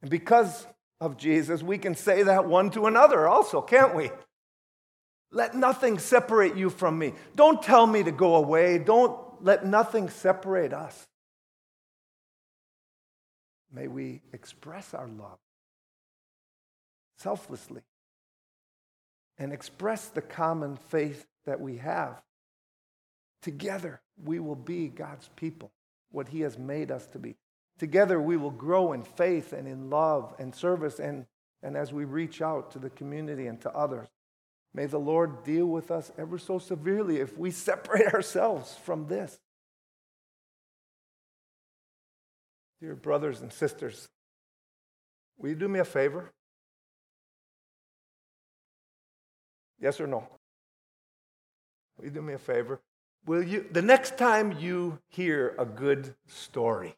And 0.01 0.09
because 0.09 0.65
of 0.99 1.17
Jesus, 1.17 1.61
we 1.61 1.77
can 1.77 1.95
say 1.95 2.23
that 2.23 2.45
one 2.45 2.69
to 2.71 2.87
another 2.87 3.27
also, 3.27 3.61
can't 3.61 3.95
we? 3.95 4.11
Let 5.31 5.55
nothing 5.55 5.99
separate 5.99 6.57
you 6.57 6.69
from 6.69 6.97
me. 6.97 7.13
Don't 7.35 7.61
tell 7.61 7.87
me 7.87 8.03
to 8.03 8.11
go 8.11 8.35
away. 8.35 8.77
Don't 8.77 9.17
let 9.43 9.65
nothing 9.65 10.09
separate 10.09 10.73
us. 10.73 11.07
May 13.73 13.87
we 13.87 14.21
express 14.33 14.93
our 14.93 15.07
love 15.07 15.37
selflessly 17.17 17.81
and 19.37 19.53
express 19.53 20.07
the 20.07 20.21
common 20.21 20.75
faith 20.75 21.25
that 21.45 21.61
we 21.61 21.77
have. 21.77 22.21
Together, 23.41 24.01
we 24.23 24.39
will 24.39 24.55
be 24.55 24.87
God's 24.87 25.29
people, 25.35 25.71
what 26.11 26.27
He 26.27 26.41
has 26.41 26.57
made 26.57 26.91
us 26.91 27.05
to 27.07 27.19
be. 27.19 27.35
Together, 27.79 28.21
we 28.21 28.37
will 28.37 28.51
grow 28.51 28.93
in 28.93 29.01
faith 29.01 29.53
and 29.53 29.67
in 29.67 29.89
love 29.89 30.35
and 30.37 30.53
service, 30.53 30.99
and, 30.99 31.25
and 31.63 31.75
as 31.75 31.91
we 31.91 32.05
reach 32.05 32.41
out 32.41 32.71
to 32.71 32.79
the 32.79 32.91
community 32.91 33.47
and 33.47 33.59
to 33.61 33.71
others. 33.71 34.07
May 34.73 34.85
the 34.85 34.99
Lord 34.99 35.43
deal 35.43 35.65
with 35.65 35.91
us 35.91 36.11
ever 36.17 36.37
so 36.37 36.59
severely 36.59 37.17
if 37.17 37.37
we 37.37 37.51
separate 37.51 38.07
ourselves 38.13 38.77
from 38.83 39.07
this. 39.07 39.37
Dear 42.79 42.95
brothers 42.95 43.41
and 43.41 43.51
sisters, 43.51 44.07
will 45.37 45.49
you 45.49 45.55
do 45.55 45.67
me 45.67 45.79
a 45.79 45.85
favor? 45.85 46.31
Yes 49.79 49.99
or 49.99 50.07
no? 50.07 50.27
Will 51.97 52.05
you 52.05 52.11
do 52.11 52.21
me 52.21 52.33
a 52.33 52.39
favor? 52.39 52.79
Will 53.25 53.43
you, 53.43 53.65
the 53.71 53.81
next 53.81 54.17
time 54.17 54.57
you 54.59 54.99
hear 55.07 55.55
a 55.59 55.65
good 55.65 56.15
story, 56.27 56.95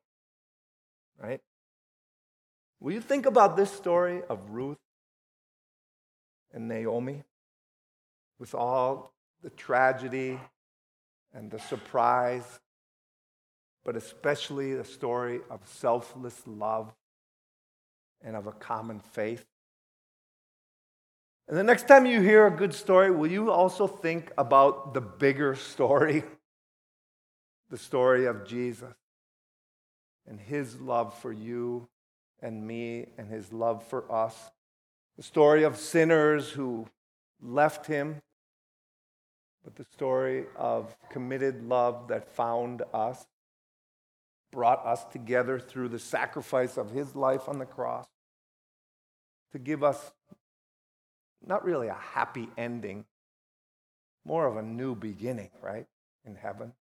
right? 1.21 1.41
Will 2.79 2.93
you 2.93 3.01
think 3.01 3.25
about 3.25 3.57
this 3.57 3.71
story 3.71 4.21
of 4.29 4.39
Ruth 4.49 4.77
and 6.53 6.67
Naomi 6.67 7.23
with 8.39 8.55
all 8.55 9.13
the 9.41 9.49
tragedy 9.49 10.39
and 11.33 11.51
the 11.51 11.59
surprise, 11.59 12.59
but 13.83 13.97
especially 13.97 14.75
the 14.75 14.86
story 14.86 15.41
of 15.49 15.59
selfless 15.67 16.41
love 16.45 16.93
and 18.21 18.36
of 18.36 18.47
a 18.47 18.53
common 18.53 18.99
faith? 18.99 19.45
And 21.47 21.58
the 21.58 21.63
next 21.63 21.88
time 21.88 22.06
you 22.06 22.21
hear 22.21 22.47
a 22.47 22.51
good 22.51 22.73
story, 22.73 23.12
will 23.12 23.32
you 23.32 23.51
also 23.51 23.86
think 23.86 24.32
about 24.38 24.93
the 24.93 25.01
bigger 25.01 25.56
story? 25.73 26.23
The 27.69 27.77
story 27.77 28.25
of 28.25 28.45
Jesus 28.45 28.93
and 30.27 30.39
his 30.39 30.79
love 30.79 31.17
for 31.19 31.32
you 31.32 31.88
and 32.41 32.65
me 32.65 33.08
and 33.17 33.29
his 33.29 33.51
love 33.51 33.84
for 33.84 34.10
us. 34.12 34.51
The 35.17 35.23
story 35.23 35.63
of 35.63 35.77
sinners 35.77 36.49
who 36.49 36.88
left 37.41 37.88
him, 37.88 38.21
but 39.63 39.75
the 39.75 39.86
story 39.93 40.45
of 40.56 40.95
committed 41.10 41.63
love 41.67 42.08
that 42.08 42.27
found 42.36 42.84
us, 42.93 43.25
brought 44.51 44.86
us 44.86 45.03
together 45.06 45.60
through 45.60 45.89
the 45.89 45.99
sacrifice 45.99 46.77
of 46.77 46.91
his 46.91 47.15
life 47.15 47.49
on 47.49 47.60
the 47.60 47.65
cross 47.65 48.08
to 49.51 49.60
give 49.60 49.84
us 49.84 50.12
not 51.45 51.65
really 51.65 51.88
a 51.88 51.97
happy 52.13 52.49
ending, 52.58 53.06
more 54.25 54.45
of 54.47 54.58
a 54.58 54.62
new 54.62 54.95
beginning, 54.95 55.49
right? 55.62 55.86
In 56.25 56.36
heaven. 56.36 56.73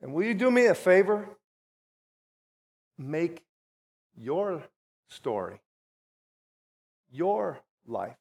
And 0.00 0.12
will 0.12 0.24
you 0.24 0.34
do 0.34 0.50
me 0.50 0.66
a 0.66 0.74
favor? 0.74 1.28
Make 2.96 3.44
your 4.16 4.62
story, 5.08 5.60
your 7.10 7.60
life, 7.86 8.16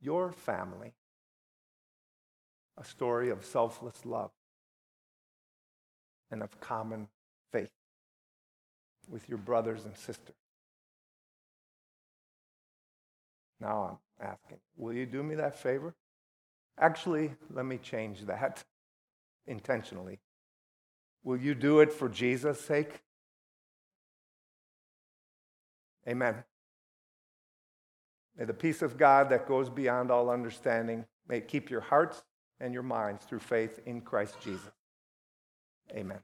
your 0.00 0.32
family 0.32 0.94
a 2.80 2.84
story 2.84 3.30
of 3.30 3.44
selfless 3.44 4.06
love 4.06 4.30
and 6.30 6.42
of 6.42 6.58
common 6.60 7.08
faith 7.52 7.70
with 9.08 9.28
your 9.28 9.38
brothers 9.38 9.84
and 9.84 9.96
sisters. 9.96 10.34
Now 13.60 14.00
I'm 14.20 14.26
asking, 14.28 14.58
will 14.76 14.92
you 14.92 15.06
do 15.06 15.22
me 15.22 15.34
that 15.36 15.58
favor? 15.58 15.94
Actually, 16.78 17.32
let 17.50 17.66
me 17.66 17.78
change 17.78 18.24
that 18.26 18.64
intentionally. 19.46 20.18
Will 21.22 21.36
you 21.36 21.54
do 21.54 21.80
it 21.80 21.92
for 21.92 22.08
Jesus' 22.08 22.60
sake? 22.60 23.02
Amen. 26.08 26.36
May 28.38 28.46
the 28.46 28.54
peace 28.54 28.80
of 28.80 28.96
God 28.96 29.28
that 29.30 29.46
goes 29.46 29.68
beyond 29.68 30.10
all 30.10 30.30
understanding 30.30 31.04
may 31.28 31.42
keep 31.42 31.68
your 31.68 31.82
hearts 31.82 32.22
and 32.58 32.72
your 32.72 32.82
minds 32.82 33.24
through 33.24 33.40
faith 33.40 33.80
in 33.84 34.00
Christ 34.00 34.36
Jesus. 34.42 34.72
Amen. 35.92 36.20